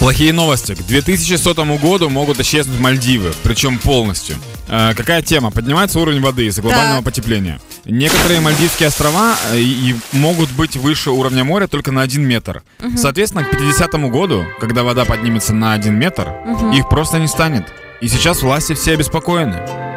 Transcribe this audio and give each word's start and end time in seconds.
Плохие 0.00 0.32
новости. 0.32 0.74
К 0.74 0.82
2100 0.82 1.54
году 1.76 2.08
могут 2.08 2.40
исчезнуть 2.40 2.80
Мальдивы, 2.80 3.32
причем 3.42 3.78
полностью. 3.78 4.34
Э, 4.66 4.94
какая 4.96 5.20
тема? 5.20 5.50
Поднимается 5.50 6.00
уровень 6.00 6.22
воды 6.22 6.46
из-за 6.46 6.62
глобального 6.62 6.96
Так. 6.96 7.04
потепления. 7.04 7.60
Некоторые 7.84 8.40
Мальдивские 8.40 8.88
острова 8.88 9.36
э, 9.52 9.58
и 9.60 9.94
могут 10.12 10.50
быть 10.52 10.74
выше 10.76 11.10
уровня 11.10 11.44
моря 11.44 11.66
только 11.66 11.92
на 11.92 12.00
1 12.00 12.26
метр. 12.26 12.62
Соответственно, 12.96 13.44
к 13.44 13.50
50 13.50 13.92
году, 14.10 14.46
когда 14.58 14.84
вода 14.84 15.04
поднимется 15.04 15.52
на 15.52 15.74
1 15.74 15.94
метр, 15.94 16.32
их 16.74 16.88
просто 16.88 17.18
не 17.18 17.28
станет. 17.28 17.66
И 18.00 18.08
сейчас 18.08 18.40
власти 18.40 18.72
все 18.72 18.94
обеспокоены. 18.94 19.89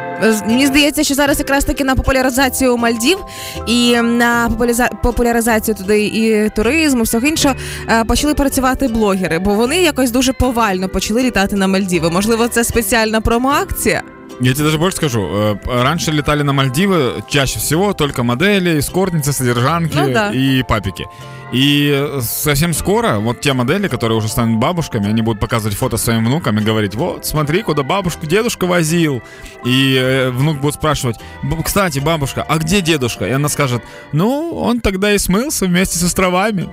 Мені 0.46 0.66
здається, 0.66 1.04
що 1.04 1.14
зараз 1.14 1.38
якраз 1.38 1.64
таки 1.64 1.84
на 1.84 1.94
популяризацію 1.94 2.76
Мальдів 2.76 3.18
і 3.66 3.96
на 4.00 4.48
популяриза- 4.50 4.90
популяризацію 5.02 5.74
туди 5.74 6.04
і 6.04 6.50
туризму, 6.56 7.02
всього 7.02 7.26
іншого 7.26 7.54
е, 7.88 8.04
почали 8.04 8.34
працювати 8.34 8.88
блогери, 8.88 9.38
бо 9.38 9.54
вони 9.54 9.82
якось 9.82 10.10
дуже 10.10 10.32
повально 10.32 10.88
почали 10.88 11.22
літати 11.22 11.56
на 11.56 11.66
Мальдіви. 11.66 12.10
Можливо, 12.10 12.48
це 12.48 12.64
спеціальна 12.64 13.20
промоакція. 13.20 14.02
Я 14.40 14.52
тебе 14.52 14.64
даже 14.64 14.78
больше 14.78 14.96
скажу. 14.96 15.26
э, 15.32 15.56
Раньше 15.66 16.10
летали 16.10 16.42
на 16.42 16.52
Мальдивы 16.52 17.22
чаще 17.28 17.58
всего 17.58 17.92
только 17.92 18.22
модели, 18.24 18.78
эскортницы, 18.80 19.32
содержанки 19.32 19.96
Ну 19.96 20.12
да. 20.12 20.30
и 20.32 20.62
папики. 20.62 21.06
И 21.52 22.08
совсем 22.20 22.74
скоро 22.74 23.18
вот 23.20 23.40
те 23.40 23.52
модели, 23.52 23.86
которые 23.86 24.18
уже 24.18 24.26
станут 24.28 24.58
бабушками, 24.58 25.08
они 25.08 25.22
будут 25.22 25.40
показывать 25.40 25.76
фото 25.76 25.96
своим 25.98 26.24
внукам 26.24 26.58
и 26.58 26.62
говорить, 26.62 26.96
вот, 26.96 27.24
смотри, 27.26 27.62
куда 27.62 27.84
бабушку 27.84 28.26
дедушка 28.26 28.66
возил. 28.66 29.22
И 29.64 29.94
э, 29.96 30.30
внук 30.30 30.58
будет 30.60 30.74
спрашивать, 30.74 31.16
«Б- 31.44 31.62
кстати, 31.62 32.00
бабушка, 32.00 32.42
а 32.42 32.58
где 32.58 32.80
дедушка? 32.80 33.26
И 33.26 33.30
она 33.30 33.48
скажет, 33.48 33.82
ну, 34.10 34.50
он 34.56 34.80
тогда 34.80 35.12
и 35.14 35.18
смылся 35.18 35.66
вместе 35.66 35.96
с 35.98 36.02
островами. 36.02 36.68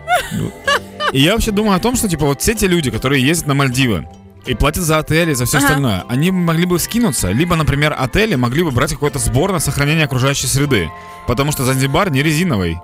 И 1.11 1.19
я 1.21 1.33
вообще 1.33 1.51
думаю 1.51 1.75
о 1.75 1.79
том, 1.79 1.95
что, 1.95 2.07
типа, 2.09 2.25
вот 2.25 2.41
все 2.41 2.55
те 2.55 2.65
люди, 2.67 2.89
которые 2.89 3.21
ездят 3.23 3.47
на 3.47 3.53
Мальдивы, 3.53 4.07
и 4.45 4.53
платят 4.55 4.83
за 4.83 4.97
отели, 4.97 5.33
за 5.33 5.45
все 5.45 5.57
Ага. 5.57 5.67
остальное. 5.67 6.03
Они 6.09 6.31
могли 6.31 6.65
бы 6.65 6.79
скинуться, 6.79 7.31
либо, 7.31 7.55
например, 7.55 7.95
отели 7.97 8.35
могли 8.35 8.63
бы 8.63 8.71
брать 8.71 8.91
какой-то 8.91 9.19
сбор 9.19 9.51
на 9.51 9.59
сохранение 9.59 10.05
окружающей 10.05 10.47
среды. 10.47 10.89
Потому 11.27 11.51
что 11.51 11.63
Занзибар 11.63 12.09
не 12.11 12.23
резиновый. 12.23 12.79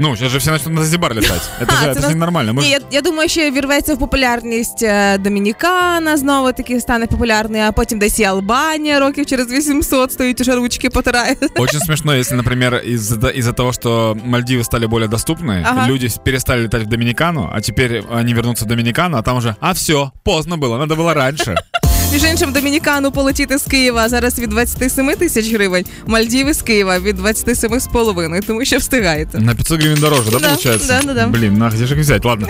Ну, 0.00 0.14
сейчас 0.16 0.30
же 0.32 0.38
все 0.38 0.50
начнут 0.50 0.74
на 0.74 0.80
Занзибар 0.82 1.14
летать. 1.14 1.42
Это 1.60 1.70
же, 1.72 1.86
А, 1.86 1.88
это 1.90 1.94
це 1.94 2.00
же 2.00 2.06
нас- 2.06 2.10
ненормально. 2.14 2.52
Мы 2.52 2.56
Ні, 2.56 2.62
ж- 2.62 2.70
я, 2.70 2.78
я 2.90 3.00
думаю, 3.00 3.28
що 3.28 3.40
вірветься 3.50 3.94
в 3.94 3.98
популярність 3.98 4.82
е, 4.82 5.18
Домінікана 5.18 6.16
знову 6.16 6.52
таки 6.52 6.80
стане 6.80 7.06
популярною, 7.06 7.64
а 7.64 7.72
потім 7.72 7.98
десь 7.98 8.18
і 8.18 8.24
Албанія 8.24 9.00
років 9.00 9.26
через 9.26 9.52
800 9.52 10.12
стоїть 10.12 10.40
уже 10.40 10.54
ручки 10.54 10.90
потирає. 10.90 11.36
Очень 11.58 11.80
смешно, 11.80 12.14
если, 12.14 12.36
например, 12.36 12.82
из-за 12.86 13.28
из 13.28 13.46
того, 13.56 13.72
что 13.72 14.16
Мальдивы 14.26 14.64
стали 14.64 14.86
более 14.86 15.08
доступны, 15.08 15.62
Ага. 15.66 15.88
люди 15.88 16.08
перестали 16.24 16.62
летать 16.62 16.82
в 16.82 16.86
Доминикану, 16.86 17.50
а 17.54 17.60
теперь 17.60 18.02
они 18.14 18.34
вернутся 18.34 18.64
в 18.64 18.68
Доминикану, 18.68 19.16
а 19.16 19.22
там 19.22 19.36
уже, 19.36 19.54
а 19.60 19.72
все, 19.72 20.10
поздно 20.24 20.56
было, 20.56 20.78
надо 20.78 20.94
было 20.94 21.14
раньше. 21.14 21.54
Між 22.11 22.23
іншим, 22.23 22.53
Домінікану 22.53 23.11
полетіти 23.11 23.57
з 23.57 23.63
Києва 23.63 24.09
зараз 24.09 24.39
від 24.39 24.49
27 24.49 25.15
тисяч 25.15 25.53
гривень, 25.53 25.85
Мальдіви 26.05 26.53
з 26.53 26.61
Києва 26.61 26.99
від 26.99 27.15
27 27.15 27.79
з 27.79 27.87
половиною, 27.87 28.41
тому 28.47 28.65
що 28.65 28.77
встигаєте. 28.77 29.39
На 29.39 29.55
500 29.55 29.79
гривень 29.81 29.99
дороже, 29.99 30.31
да, 30.31 30.39
Да, 30.39 30.47
получается? 30.47 30.99
да, 31.03 31.07
да, 31.07 31.13
да. 31.13 31.27
Блін, 31.27 31.53
на 31.57 31.69
где 31.69 31.85
ж 31.85 31.93
їх 31.93 32.03
взяти, 32.03 32.27
Ладно. 32.27 32.47